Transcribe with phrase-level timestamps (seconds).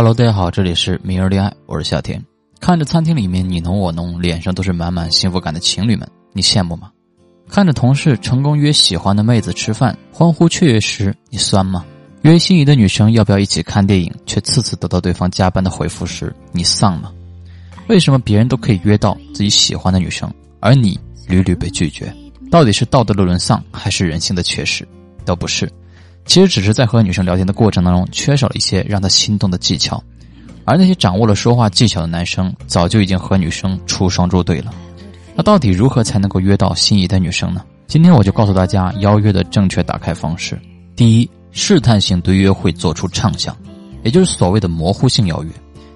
[0.00, 2.24] Hello，大家好，这里是明日恋爱，我是夏天。
[2.58, 6.90] 看着餐厅里面你侬我侬，脸上都是满满幸福感的情侣们，你羡慕吗？
[7.50, 11.84] 看着同事成功约喜欢的妹子吃饭，欢呼雀跃时，你酸吗？
[12.22, 17.12] 约心仪的女生要不要一起看电影，却次次得到对方加班的回复时，你丧吗？
[17.88, 20.98] 为什么别人都可以约到自己喜欢的女生，而你
[21.28, 22.10] 屡屡被拒绝？
[22.50, 24.88] 到底是道德的沦丧，还是人性的缺失？
[25.26, 25.70] 都不是。
[26.30, 30.00] 其实只是在和女生聊天的过程当中，缺少了一些让她心动的技巧，
[30.64, 34.72] 而那些掌握了说话技巧的男生，早就已经和女生出双入对了。
[35.34, 37.64] 那到底如何才能够约到心仪的女生呢？
[37.88, 40.56] 今天我就告诉大家邀约的正确打开方式。
[40.94, 43.56] 第一，试探性对约会做出畅想，
[44.04, 45.50] 也就是所谓的模糊性邀约，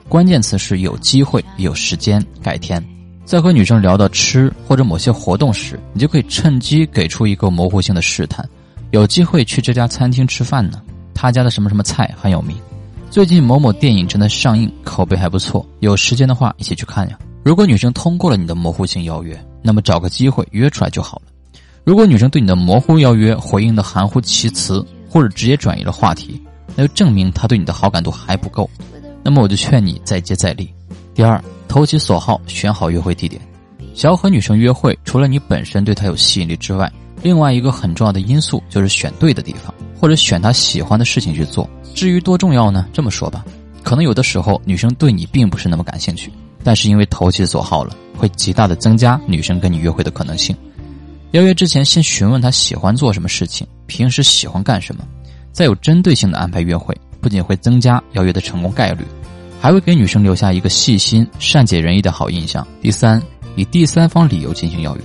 [0.09, 2.85] 关键词是有机会、有时间、改天。
[3.25, 8.45] 在和女生聊到吃或者某些活动时，你就可以趁机给出一个模糊性的试探。
[8.95, 10.81] 有机会去这家餐厅吃饭呢，
[11.13, 12.57] 他家的什么什么菜很有名。
[13.11, 15.69] 最近某某电影正在上映，口碑还不错。
[15.81, 17.19] 有时间的话，一起去看呀。
[17.43, 21.33] 如果女生通过了你的模糊性邀约，那么找个机会约出来就好了。
[21.83, 26.41] 如果女生对你的模糊邀约回应的含糊其辞，或者直接转移了话题，
[26.77, 28.71] 那就证明她对你的好感度还不够。
[29.25, 30.73] 那么我就劝你再接再厉。
[31.13, 33.43] 第二，投其所好，选好约会地点。
[33.93, 36.89] 想要和女生约会，除了你本身对她有吸引力之外，
[37.25, 41.69] 另外一个很重要的因素就是选对的地方，或者选他喜欢的事情去做。
[41.95, 42.87] 至于多重要呢？
[42.93, 43.43] 这么说吧，
[43.83, 46.31] 可能有的时候女生对你并不是那么感兴趣，
[46.63, 50.55] 但是因为投其所好了，会极大的增加女生跟你约会的可能性。
[51.31, 55.03] 邀约之前先询问她喜欢做什么事情，平时喜欢干什么，
[55.51, 59.03] 再有针对性的安排约会，不仅会增加邀约的成功概率，
[59.59, 62.67] 还会给女生留下一个细心、善解人意的好印象。
[62.83, 63.23] 第三，
[63.57, 65.03] 以第三方理由进行邀约。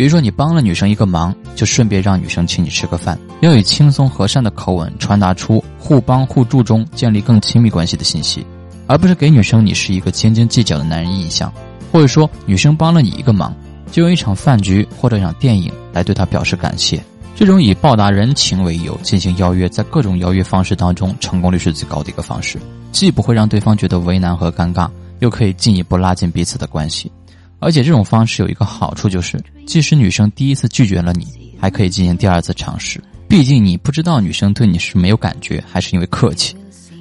[0.00, 8.42] 比如说，你帮了女生一个忙，就顺便让女生请你吃个饭，要以轻松和善的口吻传达出互帮互助中建立更亲密关系的信息，
[8.86, 11.52] 而不是给女生你是一个斤斤计较的男人印象。
[11.92, 13.54] 或者说，女生帮了你一个忙，
[13.92, 16.98] 就用一场饭局或者一场电影来对她表示感谢。
[17.36, 22.58] 这种以报答人情为由进行邀约，在各种邀约方式当中，成功率是最高的一个方式，
[22.90, 24.88] 既不会让对方觉得为难和尴尬，
[25.18, 27.12] 又可以进一步拉近彼此的关系。
[27.60, 31.26] 而且这种方式有一个好处，就是即使女生第一次拒绝了你，
[31.60, 33.00] 还可以进行第二次尝试。
[33.28, 36.56] 毕竟你不知道女生对你是没有感觉，还是因为客气，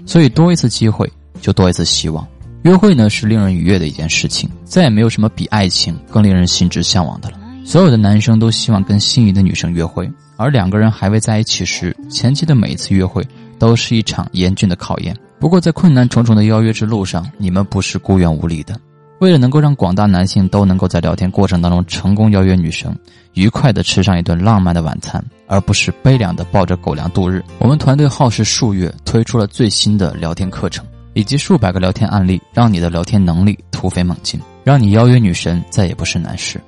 [0.06, 1.12] 所以多一次机会
[1.42, 2.28] 就多一次希望。
[2.64, 7.40] 约会呢是令人愉悦的一件事情，再也没有什么比爱情更令人心之向往的了。
[7.66, 13.26] 所有的男生都希望跟心仪的女生约会，而两个人还未在一起时，前期的每一次约会
[13.58, 15.16] 都是一场严峻的考验。
[15.40, 18.78] 不过在困难重重的邀约之路上，你们不是孤远无力的。
[19.19, 22.96] 为了能够让广大男性都能够在聊天过程当中成功邀约女生，
[23.34, 36.59] 愉快的吃上一顿浪漫的晚餐，而不是悲凉的抱着狗粮度日，我们团队耗时数月推出了最新的聊天课程，以及数百个聊天案例，让你的聊天能力突飞猛进，让你邀约女神再也不是难事。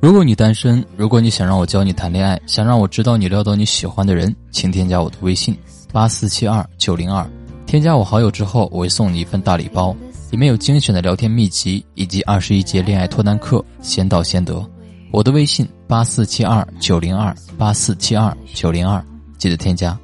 [0.00, 5.56] 如果你单身，如果你想让我教你谈恋爱，想让我知道你撩到你喜欢的人，请添加我的微信
[5.92, 7.24] 八四七二九零二，
[7.66, 9.94] 添加我好友之后，我会送你一份大礼包。
[10.30, 14.64] 里面有精选的聊天秘籍，以及二十一节恋爱脱单课，先到先得。
[15.12, 19.02] 我的微信八四七二九零二八四七二九零二，
[19.38, 19.98] 记得添加。